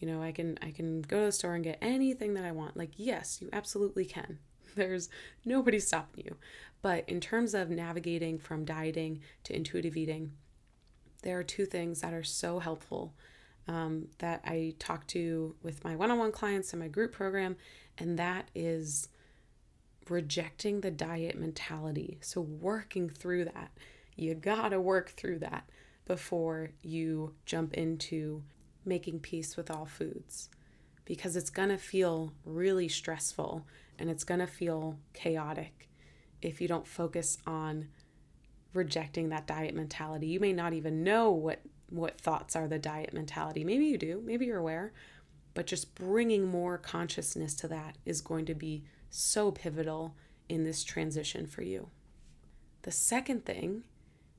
you 0.00 0.06
know 0.06 0.22
i 0.22 0.32
can 0.32 0.58
i 0.62 0.70
can 0.70 1.02
go 1.02 1.20
to 1.20 1.26
the 1.26 1.32
store 1.32 1.54
and 1.54 1.64
get 1.64 1.78
anything 1.80 2.34
that 2.34 2.44
i 2.44 2.52
want. 2.52 2.76
Like 2.76 2.92
yes 2.96 3.40
you 3.40 3.48
absolutely 3.52 4.04
can. 4.04 4.38
There's 4.74 5.10
nobody 5.44 5.78
stopping 5.78 6.24
you. 6.24 6.36
But 6.80 7.08
in 7.08 7.20
terms 7.20 7.54
of 7.54 7.68
navigating 7.68 8.38
from 8.38 8.64
dieting 8.64 9.20
to 9.44 9.54
intuitive 9.54 9.96
eating 9.96 10.32
there 11.22 11.38
are 11.38 11.44
two 11.44 11.66
things 11.66 12.00
that 12.00 12.12
are 12.12 12.24
so 12.24 12.58
helpful 12.58 13.14
um, 13.68 14.08
that 14.18 14.40
i 14.44 14.74
talk 14.80 15.06
to 15.06 15.54
with 15.62 15.84
my 15.84 15.94
one-on-one 15.94 16.32
clients 16.32 16.72
and 16.72 16.80
my 16.80 16.88
group 16.88 17.12
program 17.12 17.56
and 17.96 18.18
that 18.18 18.48
is 18.54 19.08
rejecting 20.08 20.80
the 20.80 20.90
diet 20.90 21.38
mentality. 21.38 22.18
So 22.20 22.40
working 22.40 23.08
through 23.08 23.46
that 23.46 23.70
you 24.16 24.34
gotta 24.34 24.80
work 24.80 25.10
through 25.10 25.38
that 25.40 25.68
before 26.06 26.70
you 26.82 27.34
jump 27.46 27.74
into 27.74 28.42
making 28.84 29.20
peace 29.20 29.56
with 29.56 29.70
all 29.70 29.86
foods 29.86 30.48
because 31.04 31.36
it's 31.36 31.50
gonna 31.50 31.78
feel 31.78 32.32
really 32.44 32.88
stressful 32.88 33.66
and 33.98 34.10
it's 34.10 34.24
gonna 34.24 34.46
feel 34.46 34.98
chaotic 35.14 35.88
if 36.40 36.60
you 36.60 36.68
don't 36.68 36.86
focus 36.86 37.38
on 37.46 37.88
rejecting 38.74 39.28
that 39.28 39.46
diet 39.46 39.74
mentality. 39.74 40.26
You 40.26 40.40
may 40.40 40.52
not 40.52 40.72
even 40.72 41.04
know 41.04 41.30
what 41.30 41.60
what 41.88 42.18
thoughts 42.18 42.56
are 42.56 42.66
the 42.66 42.78
diet 42.78 43.12
mentality. 43.12 43.64
Maybe 43.64 43.84
you 43.84 43.98
do, 43.98 44.22
maybe 44.24 44.46
you're 44.46 44.58
aware, 44.58 44.94
but 45.52 45.66
just 45.66 45.94
bringing 45.94 46.46
more 46.46 46.78
consciousness 46.78 47.54
to 47.56 47.68
that 47.68 47.98
is 48.06 48.22
going 48.22 48.46
to 48.46 48.54
be 48.54 48.84
so 49.10 49.50
pivotal 49.50 50.16
in 50.48 50.64
this 50.64 50.82
transition 50.84 51.46
for 51.46 51.60
you. 51.60 51.90
The 52.82 52.92
second 52.92 53.44
thing 53.44 53.84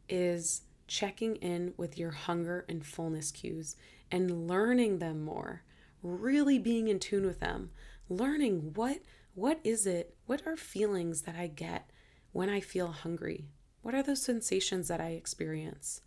is 0.09 0.61
checking 0.87 1.35
in 1.37 1.73
with 1.77 1.97
your 1.97 2.11
hunger 2.11 2.65
and 2.67 2.85
fullness 2.85 3.31
cues 3.31 3.75
and 4.11 4.47
learning 4.47 4.99
them 4.99 5.23
more, 5.23 5.63
really 6.01 6.59
being 6.59 6.87
in 6.87 6.99
tune 6.99 7.25
with 7.25 7.39
them, 7.39 7.71
learning 8.09 8.73
what 8.75 8.99
what 9.35 9.59
is 9.63 9.87
it? 9.87 10.15
What 10.27 10.45
are 10.45 10.55
feelings 10.55 11.23
that 11.23 11.35
I 11.35 11.47
get 11.47 11.89
when 12.33 12.49
I 12.49 12.59
feel 12.59 12.89
hungry? 12.89 13.47
What 13.81 13.95
are 13.95 14.03
those 14.03 14.21
sensations 14.21 14.87
that 14.87 15.01
I 15.01 15.09
experience? 15.09 16.01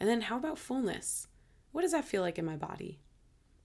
And 0.00 0.08
then 0.08 0.22
how 0.22 0.36
about 0.36 0.58
fullness? 0.58 1.28
What 1.70 1.82
does 1.82 1.92
that 1.92 2.04
feel 2.04 2.22
like 2.22 2.38
in 2.38 2.44
my 2.44 2.56
body? 2.56 2.98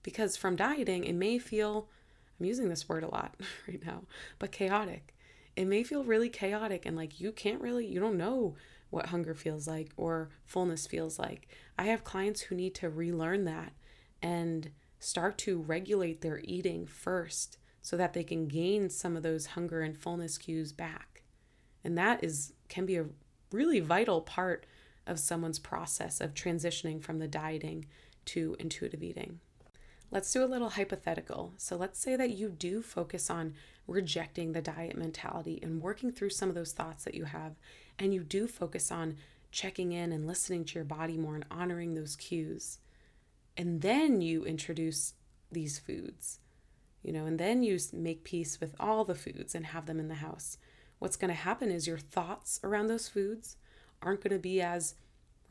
Because 0.04 0.36
from 0.36 0.54
dieting, 0.54 1.02
it 1.02 1.14
may 1.14 1.38
feel 1.40 1.88
I'm 2.38 2.46
using 2.46 2.68
this 2.68 2.88
word 2.88 3.02
a 3.02 3.08
lot 3.08 3.34
right 3.68 3.84
now, 3.84 4.04
but 4.38 4.52
chaotic. 4.52 5.14
It 5.56 5.64
may 5.64 5.82
feel 5.82 6.04
really 6.04 6.28
chaotic 6.28 6.86
and 6.86 6.96
like 6.96 7.20
you 7.20 7.32
can't 7.32 7.60
really, 7.60 7.86
you 7.86 7.98
don't 7.98 8.16
know 8.16 8.54
what 8.90 9.06
hunger 9.06 9.34
feels 9.34 9.66
like 9.66 9.90
or 9.96 10.30
fullness 10.44 10.86
feels 10.86 11.18
like. 11.18 11.48
I 11.78 11.84
have 11.84 12.04
clients 12.04 12.42
who 12.42 12.54
need 12.54 12.74
to 12.76 12.88
relearn 12.88 13.44
that 13.44 13.72
and 14.22 14.70
start 14.98 15.38
to 15.38 15.60
regulate 15.60 16.20
their 16.20 16.40
eating 16.44 16.86
first 16.86 17.58
so 17.82 17.96
that 17.96 18.12
they 18.12 18.24
can 18.24 18.48
gain 18.48 18.90
some 18.90 19.16
of 19.16 19.22
those 19.22 19.46
hunger 19.46 19.80
and 19.80 19.96
fullness 19.96 20.38
cues 20.38 20.72
back. 20.72 21.22
And 21.84 21.96
that 21.96 22.24
is 22.24 22.52
can 22.68 22.86
be 22.86 22.96
a 22.96 23.06
really 23.52 23.80
vital 23.80 24.20
part 24.20 24.66
of 25.06 25.18
someone's 25.18 25.58
process 25.58 26.20
of 26.20 26.34
transitioning 26.34 27.02
from 27.02 27.18
the 27.18 27.28
dieting 27.28 27.86
to 28.26 28.56
intuitive 28.58 29.02
eating. 29.02 29.40
Let's 30.10 30.32
do 30.32 30.42
a 30.42 30.46
little 30.46 30.70
hypothetical. 30.70 31.54
So 31.56 31.76
let's 31.76 31.98
say 31.98 32.16
that 32.16 32.30
you 32.30 32.48
do 32.48 32.82
focus 32.82 33.30
on 33.30 33.54
rejecting 33.86 34.52
the 34.52 34.62
diet 34.62 34.96
mentality 34.96 35.58
and 35.62 35.82
working 35.82 36.12
through 36.12 36.30
some 36.30 36.48
of 36.48 36.54
those 36.54 36.72
thoughts 36.72 37.04
that 37.04 37.14
you 37.14 37.24
have 37.24 37.56
and 37.98 38.14
you 38.14 38.22
do 38.22 38.46
focus 38.46 38.90
on 38.92 39.16
checking 39.50 39.92
in 39.92 40.12
and 40.12 40.26
listening 40.26 40.64
to 40.64 40.74
your 40.74 40.84
body 40.84 41.16
more 41.16 41.34
and 41.34 41.44
honoring 41.50 41.94
those 41.94 42.16
cues. 42.16 42.78
And 43.56 43.80
then 43.80 44.20
you 44.20 44.44
introduce 44.44 45.14
these 45.50 45.78
foods, 45.78 46.38
you 47.02 47.12
know, 47.12 47.26
and 47.26 47.38
then 47.38 47.62
you 47.62 47.78
make 47.92 48.24
peace 48.24 48.60
with 48.60 48.74
all 48.78 49.04
the 49.04 49.14
foods 49.14 49.54
and 49.54 49.66
have 49.66 49.86
them 49.86 49.98
in 49.98 50.08
the 50.08 50.16
house. 50.16 50.58
What's 50.98 51.16
going 51.16 51.30
to 51.30 51.34
happen 51.34 51.70
is 51.70 51.86
your 51.86 51.98
thoughts 51.98 52.60
around 52.62 52.88
those 52.88 53.08
foods 53.08 53.56
aren't 54.02 54.22
going 54.22 54.32
to 54.32 54.38
be 54.38 54.60
as 54.60 54.94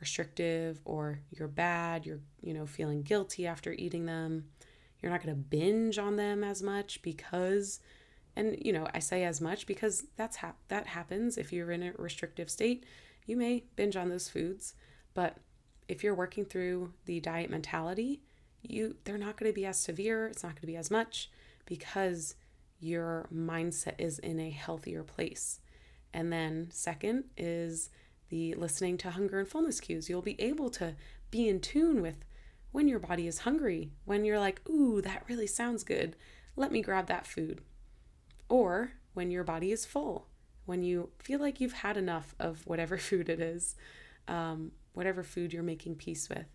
restrictive 0.00 0.80
or 0.84 1.20
you're 1.30 1.48
bad, 1.48 2.06
you're, 2.06 2.20
you 2.40 2.54
know, 2.54 2.66
feeling 2.66 3.02
guilty 3.02 3.46
after 3.46 3.72
eating 3.72 4.06
them. 4.06 4.44
You're 5.00 5.12
not 5.12 5.22
going 5.22 5.34
to 5.34 5.40
binge 5.40 5.98
on 5.98 6.16
them 6.16 6.42
as 6.42 6.62
much 6.62 7.02
because 7.02 7.80
and 8.38 8.56
you 8.64 8.72
know 8.72 8.86
i 8.94 8.98
say 8.98 9.24
as 9.24 9.40
much 9.40 9.66
because 9.66 10.06
that's 10.16 10.38
that 10.68 10.86
happens. 10.86 11.36
If 11.36 11.52
you're 11.52 11.72
in 11.72 11.82
a 11.82 11.92
restrictive 11.98 12.48
state 12.48 12.86
you 13.26 13.36
may 13.36 13.64
binge 13.76 13.96
on 13.96 14.08
those 14.08 14.30
foods. 14.30 14.72
But 15.12 15.36
if 15.88 16.02
you're 16.02 16.14
working 16.14 16.46
through 16.46 16.92
the 17.04 17.20
diet 17.20 17.50
mentality 17.50 18.22
you 18.62 18.96
they're 19.04 19.18
not 19.18 19.36
going 19.36 19.50
to 19.50 19.54
be 19.54 19.66
as 19.66 19.78
severe. 19.78 20.26
It's 20.28 20.42
not 20.42 20.54
going 20.54 20.62
to 20.62 20.66
be 20.66 20.76
as 20.76 20.90
much 20.90 21.30
because 21.66 22.36
your 22.80 23.28
mindset 23.34 23.94
is 23.98 24.18
in 24.18 24.38
a 24.40 24.50
healthier 24.50 25.02
place. 25.02 25.60
And 26.14 26.32
then 26.32 26.68
second 26.70 27.24
is 27.36 27.90
the 28.30 28.54
listening 28.54 28.96
to 28.98 29.10
hunger 29.10 29.38
and 29.38 29.48
fullness 29.48 29.80
cues. 29.80 30.08
You'll 30.08 30.22
be 30.22 30.40
able 30.40 30.70
to 30.70 30.94
be 31.30 31.48
in 31.48 31.60
tune 31.60 32.00
with 32.00 32.24
when 32.70 32.88
your 32.88 32.98
body 32.98 33.26
is 33.26 33.40
hungry 33.40 33.90
when 34.04 34.24
you're 34.24 34.38
like 34.38 34.60
ooh 34.68 35.00
that 35.02 35.24
really 35.28 35.46
sounds 35.46 35.82
good. 35.84 36.16
Let 36.56 36.72
me 36.72 36.82
grab 36.82 37.06
that 37.06 37.26
food 37.26 37.62
or 38.48 38.92
when 39.14 39.30
your 39.30 39.44
body 39.44 39.72
is 39.72 39.84
full, 39.84 40.28
when 40.66 40.82
you 40.82 41.10
feel 41.18 41.40
like 41.40 41.60
you've 41.60 41.72
had 41.72 41.96
enough 41.96 42.34
of 42.38 42.66
whatever 42.66 42.96
food 42.98 43.28
it 43.28 43.40
is, 43.40 43.74
um, 44.26 44.72
whatever 44.92 45.22
food 45.22 45.52
you're 45.52 45.62
making 45.62 45.94
peace 45.94 46.28
with, 46.28 46.46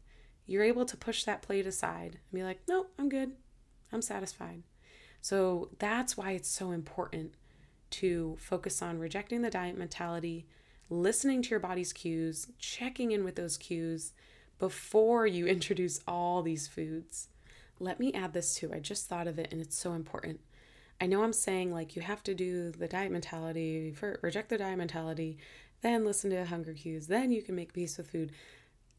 you're 0.45 0.63
able 0.63 0.85
to 0.85 0.97
push 0.97 1.23
that 1.23 1.41
plate 1.41 1.65
aside 1.65 2.19
and 2.31 2.39
be 2.39 2.43
like, 2.43 2.61
no, 2.67 2.87
I'm 2.99 3.09
good. 3.09 3.31
I'm 3.91 4.01
satisfied. 4.01 4.63
So 5.21 5.69
that's 5.79 6.17
why 6.17 6.31
it's 6.31 6.49
so 6.49 6.71
important 6.71 7.33
to 7.91 8.35
focus 8.39 8.81
on 8.81 8.99
rejecting 8.99 9.41
the 9.41 9.49
diet 9.49 9.77
mentality, 9.77 10.47
listening 10.89 11.41
to 11.43 11.49
your 11.49 11.59
body's 11.59 11.93
cues, 11.93 12.47
checking 12.59 13.11
in 13.11 13.23
with 13.23 13.35
those 13.35 13.55
cues 13.57 14.13
before 14.59 15.25
you 15.25 15.45
introduce 15.47 16.01
all 16.07 16.41
these 16.41 16.67
foods. 16.67 17.29
Let 17.79 17.99
me 17.99 18.13
add 18.13 18.33
this 18.33 18.55
too. 18.55 18.71
I 18.73 18.79
just 18.79 19.07
thought 19.07 19.27
of 19.27 19.39
it 19.39 19.49
and 19.51 19.61
it's 19.61 19.77
so 19.77 19.93
important. 19.93 20.39
I 21.01 21.07
know 21.07 21.23
I'm 21.23 21.33
saying 21.33 21.71
like 21.71 21.95
you 21.95 22.01
have 22.01 22.23
to 22.23 22.33
do 22.33 22.71
the 22.71 22.87
diet 22.87 23.11
mentality, 23.11 23.95
reject 24.21 24.49
the 24.49 24.57
diet 24.57 24.77
mentality, 24.77 25.37
then 25.81 26.05
listen 26.05 26.29
to 26.31 26.45
hunger 26.45 26.73
cues, 26.73 27.07
then 27.07 27.31
you 27.31 27.41
can 27.41 27.55
make 27.55 27.73
peace 27.73 27.97
with 27.97 28.09
food. 28.09 28.31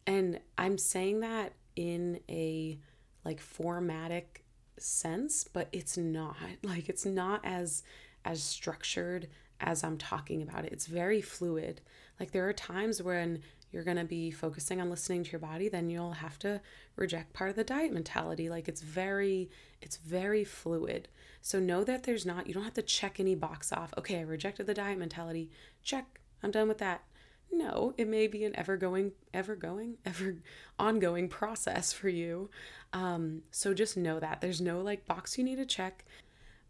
And 0.06 0.40
I'm 0.58 0.76
saying 0.76 1.20
that 1.20 1.54
in 1.76 2.20
a 2.28 2.78
like 3.24 3.40
formatic 3.40 4.44
sense, 4.78 5.44
but 5.44 5.68
it's 5.72 5.96
not. 5.96 6.36
Like 6.62 6.88
it's 6.88 7.06
not 7.06 7.40
as 7.44 7.82
as 8.24 8.42
structured 8.42 9.28
as 9.60 9.84
I'm 9.84 9.98
talking 9.98 10.42
about 10.42 10.64
it. 10.64 10.72
It's 10.72 10.86
very 10.86 11.20
fluid. 11.20 11.80
Like 12.18 12.32
there 12.32 12.48
are 12.48 12.52
times 12.52 13.02
when 13.02 13.42
you're 13.74 13.82
going 13.82 13.96
to 13.96 14.04
be 14.04 14.30
focusing 14.30 14.80
on 14.80 14.88
listening 14.88 15.24
to 15.24 15.32
your 15.32 15.40
body, 15.40 15.68
then 15.68 15.90
you'll 15.90 16.12
have 16.12 16.38
to 16.38 16.60
reject 16.94 17.32
part 17.32 17.50
of 17.50 17.56
the 17.56 17.64
diet 17.64 17.92
mentality. 17.92 18.48
Like 18.48 18.68
it's 18.68 18.80
very 18.80 19.50
it's 19.82 19.96
very 19.96 20.44
fluid. 20.44 21.08
So 21.42 21.58
know 21.58 21.82
that 21.82 22.04
there's 22.04 22.24
not 22.24 22.46
you 22.46 22.54
don't 22.54 22.62
have 22.62 22.74
to 22.74 22.82
check 22.82 23.18
any 23.18 23.34
box 23.34 23.72
off. 23.72 23.92
Okay, 23.98 24.20
I 24.20 24.22
rejected 24.22 24.68
the 24.68 24.74
diet 24.74 24.98
mentality. 24.98 25.50
Check. 25.82 26.20
I'm 26.42 26.52
done 26.52 26.68
with 26.68 26.78
that. 26.78 27.02
No, 27.50 27.94
it 27.98 28.06
may 28.08 28.28
be 28.28 28.44
an 28.44 28.56
ever 28.56 28.76
going, 28.76 29.12
ever 29.32 29.56
going, 29.56 29.98
ever 30.06 30.36
ongoing 30.78 31.28
process 31.28 31.92
for 31.92 32.08
you. 32.08 32.50
Um, 32.92 33.42
so 33.50 33.74
just 33.74 33.96
know 33.96 34.20
that 34.20 34.40
there's 34.40 34.60
no 34.60 34.80
like 34.80 35.04
box 35.04 35.36
you 35.36 35.42
need 35.42 35.56
to 35.56 35.66
check, 35.66 36.04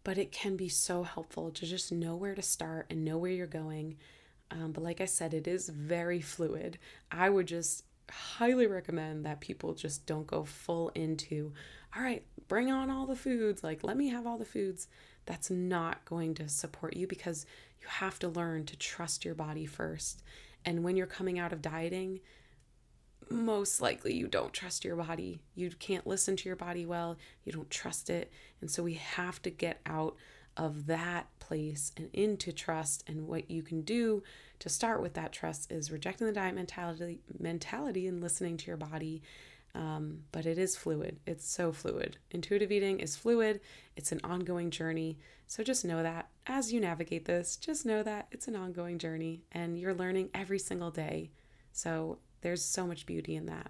but 0.03 0.17
it 0.17 0.31
can 0.31 0.57
be 0.57 0.69
so 0.69 1.03
helpful 1.03 1.51
to 1.51 1.67
just 1.67 1.91
know 1.91 2.15
where 2.15 2.33
to 2.33 2.41
start 2.41 2.87
and 2.89 3.05
know 3.05 3.19
where 3.19 3.31
you're 3.31 3.45
going. 3.45 3.97
Um, 4.51 4.71
but 4.71 4.83
like 4.83 5.01
I 5.01 5.05
said, 5.05 5.33
it 5.33 5.47
is 5.47 5.69
very 5.69 6.21
fluid. 6.21 6.77
I 7.11 7.29
would 7.29 7.47
just 7.47 7.83
highly 8.09 8.67
recommend 8.67 9.25
that 9.25 9.41
people 9.41 9.73
just 9.73 10.05
don't 10.05 10.27
go 10.27 10.43
full 10.43 10.89
into, 10.89 11.51
all 11.95 12.03
right, 12.03 12.23
bring 12.47 12.71
on 12.71 12.89
all 12.89 13.07
the 13.07 13.15
foods, 13.15 13.63
like 13.63 13.83
let 13.83 13.97
me 13.97 14.09
have 14.09 14.27
all 14.27 14.37
the 14.37 14.45
foods. 14.45 14.87
That's 15.25 15.49
not 15.49 16.05
going 16.05 16.35
to 16.35 16.47
support 16.47 16.95
you 16.95 17.07
because 17.07 17.47
you 17.81 17.87
have 17.87 18.19
to 18.19 18.29
learn 18.29 18.65
to 18.65 18.77
trust 18.77 19.25
your 19.25 19.33
body 19.33 19.65
first 19.65 20.21
and 20.65 20.83
when 20.83 20.97
you're 20.97 21.05
coming 21.05 21.37
out 21.37 21.53
of 21.53 21.61
dieting, 21.61 22.19
most 23.29 23.81
likely 23.81 24.13
you 24.15 24.27
don't 24.27 24.51
trust 24.51 24.83
your 24.83 24.95
body. 24.95 25.41
You 25.53 25.69
can't 25.69 26.07
listen 26.07 26.35
to 26.37 26.49
your 26.49 26.55
body 26.55 26.85
well. 26.85 27.17
You 27.43 27.51
don't 27.51 27.69
trust 27.69 28.09
it. 28.09 28.31
And 28.61 28.69
so 28.69 28.83
we 28.83 28.95
have 28.95 29.41
to 29.43 29.49
get 29.49 29.79
out 29.85 30.15
of 30.57 30.87
that 30.87 31.27
place 31.39 31.91
and 31.97 32.09
into 32.13 32.51
trust. 32.51 33.03
And 33.07 33.27
what 33.27 33.49
you 33.49 33.61
can 33.61 33.81
do 33.81 34.23
to 34.59 34.69
start 34.69 35.01
with 35.01 35.13
that 35.15 35.31
trust 35.31 35.71
is 35.71 35.91
rejecting 35.91 36.27
the 36.27 36.33
diet 36.33 36.55
mentality, 36.55 37.19
mentality 37.39 38.07
and 38.07 38.21
listening 38.21 38.57
to 38.57 38.67
your 38.67 38.77
body. 38.77 39.21
Um, 39.73 40.19
but 40.31 40.45
it 40.45 40.57
is 40.57 40.77
fluid. 40.77 41.19
It's 41.25 41.49
so 41.49 41.73
fluid. 41.73 42.17
Intuitive 42.31 42.71
eating 42.71 43.01
is 43.01 43.17
fluid. 43.17 43.59
It's 43.97 44.13
an 44.13 44.21
ongoing 44.23 44.71
journey. 44.71 45.17
So 45.47 45.63
just 45.63 45.83
know 45.83 46.01
that 46.01 46.29
as 46.47 46.71
you 46.71 46.79
navigate 46.79 47.25
this, 47.25 47.57
just 47.57 47.85
know 47.85 48.01
that 48.03 48.27
it's 48.31 48.47
an 48.47 48.55
ongoing 48.55 48.97
journey 48.97 49.43
and 49.51 49.77
you're 49.77 49.93
learning 49.93 50.29
every 50.33 50.59
single 50.59 50.91
day. 50.91 51.31
So 51.73 52.19
there's 52.39 52.63
so 52.63 52.87
much 52.87 53.05
beauty 53.05 53.35
in 53.35 53.47
that. 53.47 53.69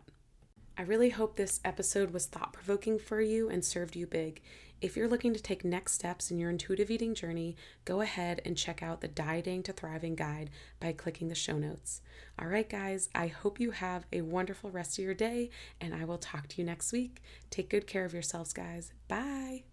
I 0.78 0.82
really 0.82 1.10
hope 1.10 1.36
this 1.36 1.62
episode 1.64 2.12
was 2.12 2.26
thought 2.26 2.52
provoking 2.52 3.00
for 3.00 3.22
you 3.22 3.50
and 3.50 3.64
served 3.64 3.96
you 3.96 4.06
big. 4.06 4.42
If 4.82 4.98
you're 4.98 5.08
looking 5.08 5.34
to 5.34 5.42
take 5.42 5.64
next 5.64 5.94
steps 5.94 6.32
in 6.32 6.38
your 6.38 6.50
intuitive 6.50 6.92
eating 6.92 7.16
journey, 7.16 7.56
go 7.86 8.02
ahead 8.02 8.42
and 8.44 8.58
check 8.58 8.84
out 8.84 9.00
the 9.00 9.08
Dieting 9.08 9.64
to 9.64 9.74
Thriving 9.74 10.16
guide 10.16 10.50
by 10.82 10.92
clicking 10.92 11.30
the 11.30 11.36
show 11.36 11.58
notes. 11.58 12.02
All 12.38 12.48
right, 12.48 12.70
guys, 12.70 13.08
I 13.16 13.28
hope 13.28 13.60
you 13.60 13.72
have 13.72 14.06
a 14.12 14.22
wonderful 14.22 14.70
rest 14.70 15.00
of 15.00 15.06
your 15.06 15.14
day, 15.14 15.50
and 15.80 15.96
I 15.96 16.04
will 16.04 16.18
talk 16.18 16.50
to 16.50 16.58
you 16.58 16.66
next 16.66 16.92
week. 16.92 17.22
Take 17.50 17.70
good 17.70 17.88
care 17.88 18.04
of 18.04 18.14
yourselves, 18.14 18.52
guys. 18.52 18.92
Bye. 19.08 19.64